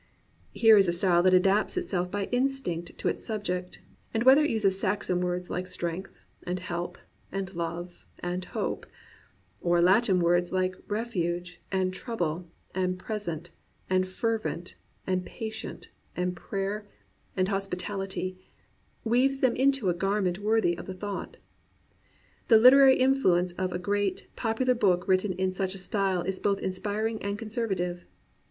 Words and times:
Here 0.55 0.77
is 0.77 0.87
a 0.87 0.93
style 0.93 1.21
that 1.21 1.33
adapts 1.35 1.77
itself 1.77 2.09
by 2.09 2.25
instinct 2.31 2.97
to 2.97 3.07
its 3.07 3.23
subject, 3.23 3.81
and 4.15 4.23
whether 4.23 4.43
it 4.43 4.49
uses 4.49 4.79
Saxon 4.79 5.21
words 5.21 5.47
Hke 5.49 5.67
"strength" 5.67 6.11
and 6.41 6.57
"help" 6.57 6.97
and 7.31 7.53
"love" 7.53 8.07
and 8.17 8.43
"hope," 8.45 8.87
or 9.61 9.79
Latin 9.79 10.19
words 10.19 10.51
like 10.51 10.73
"refuge" 10.87 11.61
and 11.71 11.93
"trouble" 11.93 12.49
and 12.73 12.97
"pres 12.97 13.27
ent" 13.27 13.51
and 13.91 14.07
"fervent" 14.07 14.75
and 15.05 15.23
"patient" 15.23 15.89
and 16.15 16.35
"prayer" 16.35 16.87
and 17.37 17.49
"hospitality," 17.49 18.39
weaves 19.03 19.37
them 19.37 19.55
into 19.55 19.87
a 19.87 19.93
garment 19.93 20.39
worthy 20.39 20.75
of 20.79 20.87
the 20.87 20.95
thought. 20.95 21.37
The 22.47 22.57
Uterary 22.57 22.95
influence 22.97 23.51
of 23.51 23.71
a 23.71 23.77
great, 23.77 24.25
popular 24.35 24.73
book 24.73 25.07
written 25.07 25.33
in 25.33 25.51
such 25.51 25.75
a 25.75 25.77
style 25.77 26.23
is 26.23 26.39
both 26.39 26.57
inspiring 26.59 27.21
and 27.21 27.37
con 27.37 27.49
servative. 27.49 28.05